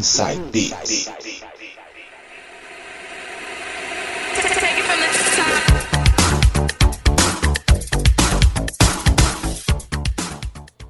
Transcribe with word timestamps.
Inside 0.00 0.40
Beats. 0.50 1.10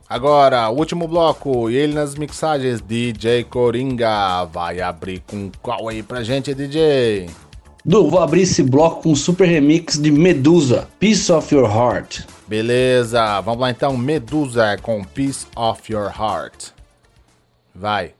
Agora, 0.09 0.69
o 0.69 0.77
último 0.77 1.09
bloco, 1.09 1.69
e 1.69 1.75
ele 1.75 1.93
nas 1.93 2.15
mixagens, 2.15 2.81
DJ 2.81 3.43
Coringa. 3.43 4.45
Vai 4.45 4.81
abrir 4.81 5.25
com 5.27 5.51
qual 5.61 5.89
aí 5.89 6.05
pra 6.05 6.23
gente, 6.23 6.55
DJ? 6.55 7.29
Du, 7.85 8.09
vou 8.09 8.21
abrir 8.21 8.43
esse 8.43 8.63
bloco 8.63 9.03
com 9.03 9.11
um 9.11 9.17
super 9.17 9.49
remix 9.49 10.01
de 10.01 10.13
Medusa, 10.13 10.87
Piece 11.01 11.33
of 11.33 11.53
Your 11.53 11.69
Heart. 11.69 12.27
Beleza, 12.47 13.41
vamos 13.41 13.61
lá 13.61 13.71
então, 13.73 13.97
Medusa 13.97 14.79
com 14.81 15.03
Piece 15.03 15.49
of 15.57 15.93
Your 15.93 16.13
Heart. 16.17 16.69
Vai. 17.75 18.20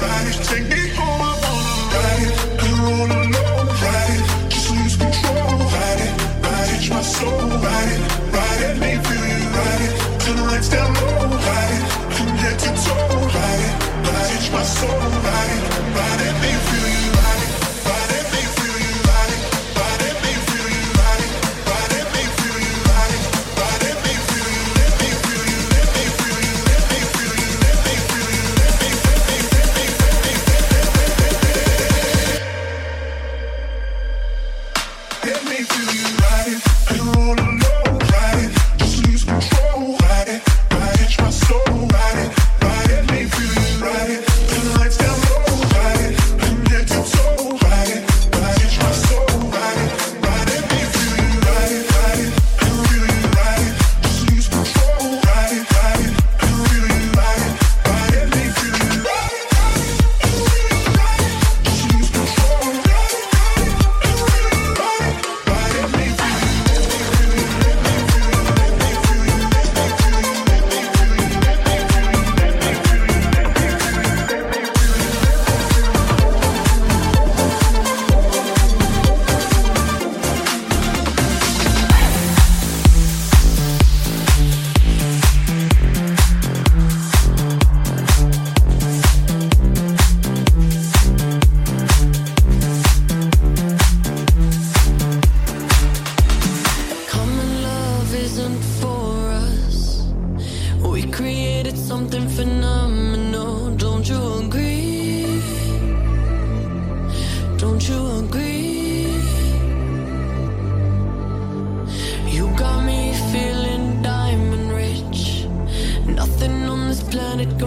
right, 0.00 0.32
taking 0.44 0.68
me 0.68 0.81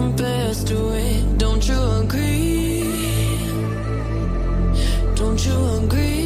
compares 0.06 0.62
to. 0.62 0.76
Don't 1.36 1.66
you 1.68 1.80
agree? 2.02 2.84
Don't 5.16 5.44
you 5.46 5.58
agree? 5.84 6.25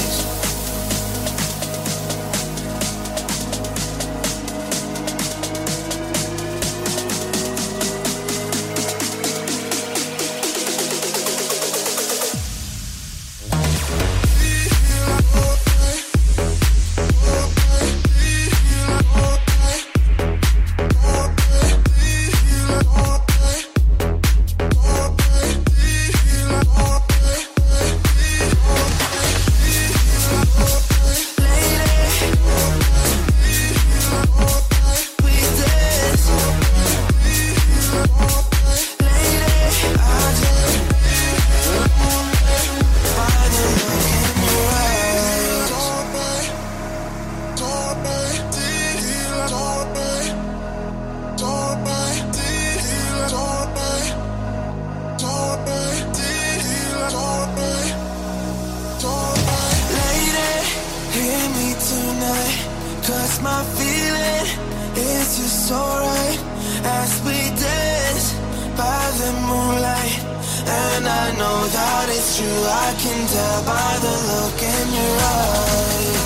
Trust 63.11 63.43
my 63.43 63.61
feeling, 63.75 64.47
it's 64.95 65.35
just 65.37 65.69
alright. 65.69 66.39
As 66.81 67.21
we 67.25 67.35
dance 67.59 68.31
by 68.79 69.03
the 69.19 69.31
moonlight 69.47 70.17
And 70.65 71.05
I 71.05 71.35
know 71.35 71.59
that 71.75 72.05
it's 72.07 72.37
true, 72.37 72.47
I 72.47 72.95
can 73.03 73.27
tell 73.27 73.63
by 73.65 73.91
the 73.99 74.15
look 74.31 74.59
in 74.63 74.93
your 74.95 75.17
eyes. 75.19 76.20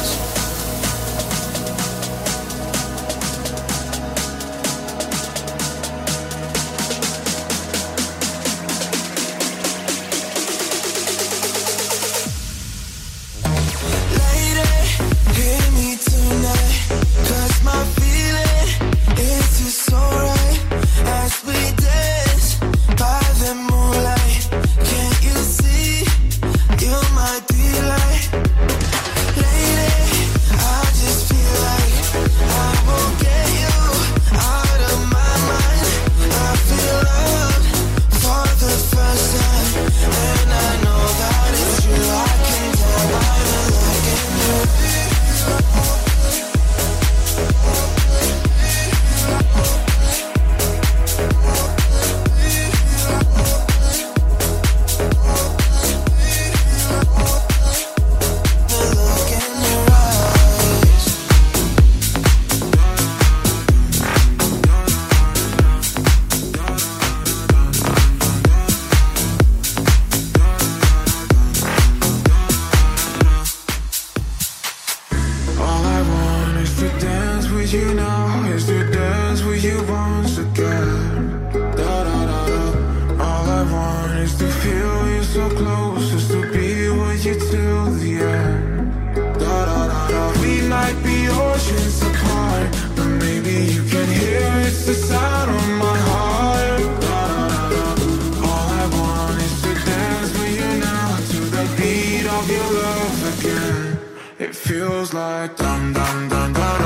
of 102.38 102.50
your 102.52 102.70
love 102.84 103.40
again. 103.40 104.00
It 104.40 104.56
feels 104.56 105.14
like 105.14 105.56
dum 105.56 105.94
dum 105.94 106.30
dum 106.30 106.54
da 106.54 106.85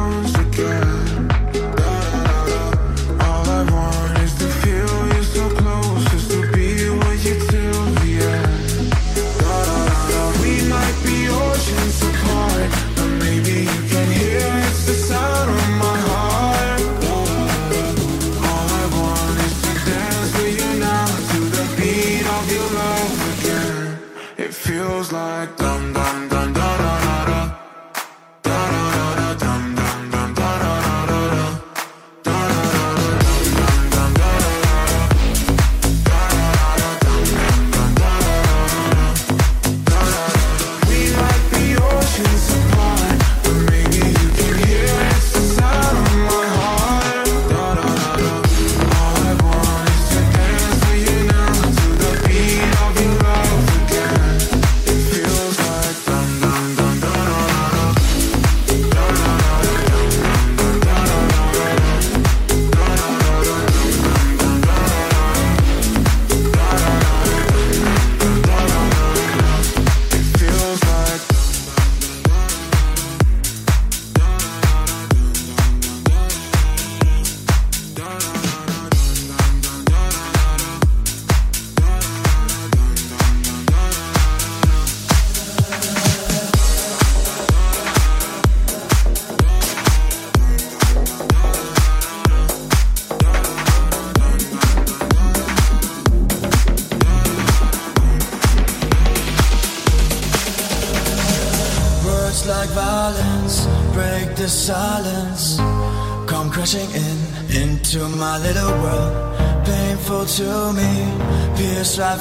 once 0.00 0.34
again. 0.34 0.89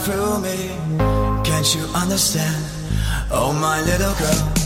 Through 0.03 0.39
me. 0.39 0.75
Can't 1.43 1.75
you 1.75 1.83
understand? 1.95 2.63
Oh, 3.31 3.53
my 3.53 3.81
little 3.81 4.13
girl. 4.15 4.58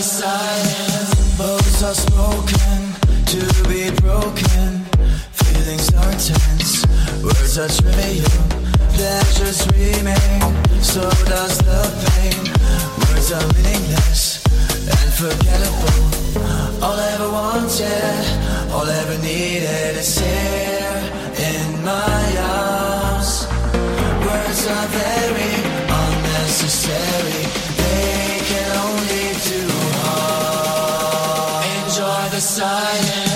The 0.00 0.06
silence. 0.06 1.36
Bones 1.36 1.82
are 1.82 1.94
spoken 1.94 2.80
to 3.32 3.40
be 3.68 3.90
broken. 4.00 4.68
Feelings 5.40 5.92
are 5.92 6.16
tense. 6.16 6.86
Words 7.22 7.58
are 7.58 7.68
trivial. 7.68 8.40
Pleasures 8.96 9.60
remain. 9.76 10.40
So 10.80 11.02
does 11.28 11.58
the 11.68 11.82
pain. 12.06 12.40
Words 13.02 13.28
are 13.36 13.46
meaningless 13.52 14.42
and 14.96 15.10
forgettable. 15.20 16.00
All 16.82 16.96
I 16.96 17.08
ever 17.16 17.30
wanted, 17.40 18.22
all 18.72 18.88
I 18.88 18.96
ever 19.04 19.18
needed 19.22 19.98
is 20.00 20.18
here 20.18 20.96
in 21.50 21.84
my 21.84 22.24
arms. 22.40 23.46
Words 24.24 24.60
are 24.66 24.88
very 25.04 25.52
unnecessary. 26.00 27.59
science. 32.50 33.29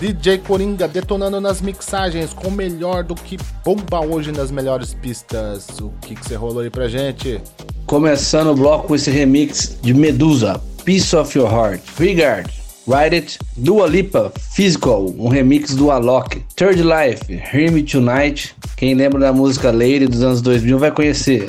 DJ 0.00 0.38
Coringa 0.38 0.86
detonando 0.86 1.40
nas 1.40 1.60
mixagens 1.60 2.32
com 2.32 2.48
o 2.48 2.52
melhor 2.52 3.02
do 3.02 3.14
que 3.14 3.36
bomba 3.64 4.00
hoje 4.00 4.30
nas 4.30 4.50
melhores 4.50 4.94
pistas. 4.94 5.68
O 5.80 5.92
que, 6.00 6.14
que 6.14 6.24
você 6.24 6.36
rolou 6.36 6.62
aí 6.62 6.70
pra 6.70 6.88
gente? 6.88 7.40
Começando 7.84 8.52
o 8.52 8.54
bloco 8.54 8.88
com 8.88 8.94
esse 8.94 9.10
remix 9.10 9.76
de 9.82 9.92
Medusa, 9.92 10.60
Piece 10.84 11.16
of 11.16 11.36
Your 11.36 11.52
Heart, 11.52 11.82
Regard, 11.98 12.50
Ride 12.86 13.16
It, 13.16 13.38
Dua 13.56 13.88
Lipa, 13.88 14.32
Physical, 14.52 15.12
um 15.18 15.28
remix 15.28 15.74
do 15.74 15.90
Alok, 15.90 16.42
Third 16.54 16.82
Life, 16.82 17.32
Hear 17.32 17.72
Me 17.72 17.82
Tonight, 17.82 18.54
quem 18.76 18.94
lembra 18.94 19.18
da 19.18 19.32
música 19.32 19.72
Lady 19.72 20.06
dos 20.06 20.22
anos 20.22 20.40
2000 20.40 20.78
vai 20.78 20.92
conhecer. 20.92 21.48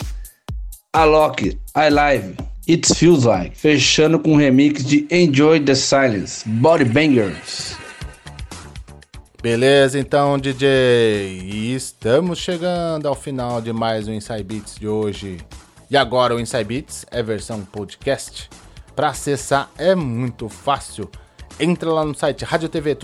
Alok, 0.92 1.58
I 1.78 1.90
Live, 1.90 2.36
It 2.72 2.88
Feels 2.96 3.26
Like, 3.26 3.58
fechando 3.58 4.18
com 4.18 4.32
um 4.32 4.36
remix 4.38 4.86
de 4.86 5.06
Enjoy 5.12 5.60
the 5.60 5.76
Silence, 5.76 6.48
Body 6.48 6.86
Bangers. 6.86 7.76
Beleza, 9.44 10.00
então, 10.00 10.40
DJ. 10.40 11.42
E 11.44 11.76
estamos 11.76 12.40
chegando 12.40 13.10
ao 13.10 13.14
final 13.14 13.60
de 13.60 13.74
mais 13.74 14.08
um 14.08 14.14
Inside 14.14 14.44
Beats 14.46 14.76
de 14.80 14.88
hoje. 14.88 15.40
E 15.90 15.98
agora 15.98 16.34
o 16.34 16.40
Inside 16.40 16.64
Beats 16.64 17.06
é 17.12 17.22
versão 17.22 17.60
podcast. 17.60 18.50
Para 18.96 19.10
acessar 19.10 19.70
é 19.78 19.94
muito 19.94 20.48
fácil. 20.48 21.12
Entra 21.60 21.92
lá 21.92 22.06
no 22.06 22.16
site 22.16 22.46
radiotv 22.46 22.96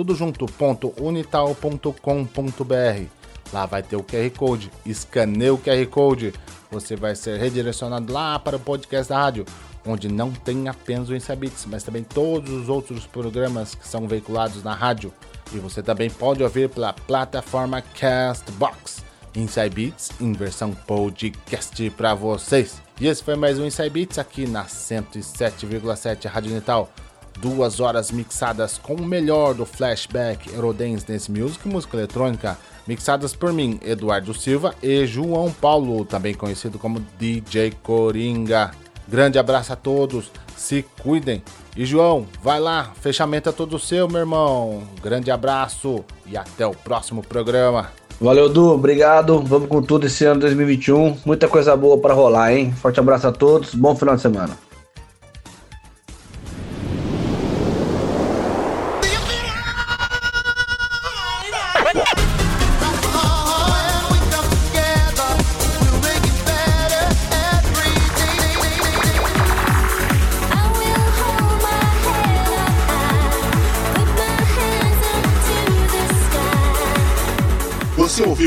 Lá 3.53 3.65
vai 3.65 3.81
ter 3.81 3.95
o 3.95 4.03
QR 4.03 4.29
Code. 4.35 4.71
Escaneia 4.85 5.53
o 5.53 5.57
QR 5.57 5.85
Code. 5.87 6.33
Você 6.69 6.95
vai 6.95 7.15
ser 7.15 7.39
redirecionado 7.39 8.11
lá 8.11 8.37
para 8.37 8.57
o 8.57 8.59
podcast 8.59 9.09
da 9.09 9.17
rádio, 9.17 9.45
onde 9.85 10.09
não 10.09 10.31
tem 10.31 10.67
apenas 10.67 11.09
o 11.09 11.15
Inside 11.15 11.37
Beats, 11.37 11.65
mas 11.65 11.83
também 11.83 12.03
todos 12.03 12.51
os 12.51 12.67
outros 12.67 13.05
programas 13.05 13.73
que 13.73 13.87
são 13.87 14.07
veiculados 14.07 14.63
na 14.63 14.73
rádio. 14.73 15.13
E 15.53 15.59
você 15.59 15.81
também 15.81 16.09
pode 16.09 16.43
ouvir 16.43 16.69
pela 16.69 16.91
plataforma 16.91 17.81
Castbox. 17.81 19.05
Inside 19.35 19.69
Beats 19.69 20.11
em 20.19 20.33
versão 20.33 20.73
podcast 20.73 21.89
para 21.91 22.13
vocês. 22.13 22.81
E 22.99 23.07
esse 23.07 23.23
foi 23.23 23.35
mais 23.35 23.59
um 23.59 23.65
Inside 23.65 23.89
Beats 23.89 24.17
aqui 24.17 24.47
na 24.47 24.65
107,7 24.65 26.27
Rádio 26.27 26.53
Natal. 26.53 26.91
Duas 27.39 27.79
horas 27.79 28.11
mixadas 28.11 28.79
com 28.79 28.95
o 28.95 29.05
melhor 29.05 29.53
do 29.53 29.63
flashback 29.65 30.51
Eurodance 30.51 31.05
Dance 31.05 31.31
Music 31.31 31.67
e 31.67 31.71
música 31.71 31.95
eletrônica, 31.95 32.57
mixadas 32.87 33.35
por 33.35 33.51
mim, 33.51 33.79
Eduardo 33.83 34.33
Silva 34.33 34.73
e 34.81 35.05
João 35.05 35.51
Paulo, 35.51 36.05
também 36.05 36.33
conhecido 36.33 36.79
como 36.79 37.03
DJ 37.19 37.73
Coringa. 37.83 38.71
Grande 39.07 39.37
abraço 39.39 39.73
a 39.73 39.75
todos, 39.75 40.31
se 40.55 40.85
cuidem. 41.01 41.41
E 41.75 41.85
João, 41.85 42.25
vai 42.41 42.59
lá, 42.59 42.91
fechamento 42.99 43.49
é 43.49 43.51
todo 43.51 43.77
seu, 43.77 44.07
meu 44.07 44.19
irmão. 44.19 44.83
Grande 45.01 45.29
abraço 45.29 46.03
e 46.25 46.35
até 46.35 46.65
o 46.65 46.71
próximo 46.71 47.21
programa. 47.21 47.91
Valeu, 48.19 48.49
Du, 48.49 48.71
obrigado. 48.71 49.39
Vamos 49.41 49.69
com 49.69 49.81
tudo 49.81 50.07
esse 50.07 50.25
ano 50.25 50.41
2021. 50.41 51.17
Muita 51.23 51.47
coisa 51.47 51.75
boa 51.77 51.99
para 51.99 52.15
rolar, 52.15 52.51
hein? 52.51 52.73
Forte 52.73 52.99
abraço 52.99 53.27
a 53.27 53.31
todos, 53.31 53.75
bom 53.75 53.95
final 53.95 54.15
de 54.15 54.21
semana. 54.21 54.66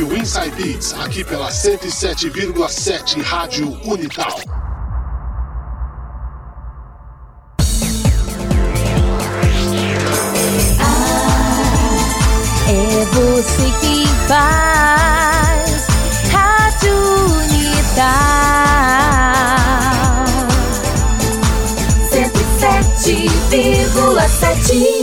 Você 0.00 0.02
ouviu 0.02 0.22
Inside 0.22 0.50
Beats 0.52 0.94
aqui 0.94 1.22
pela 1.22 1.50
107,7 1.50 3.22
Rádio 3.22 3.78
Unital. 3.84 4.40
É 12.66 13.04
você 13.12 13.70
que 13.80 14.06
faz 14.26 15.86
Rádio 16.32 16.96
Unital 17.50 18.08
107,7 22.10 24.99